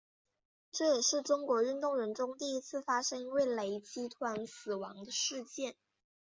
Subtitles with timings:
[0.71, 5.75] 这也是中国运动员中第一次发生因为雷击突然死亡的事件。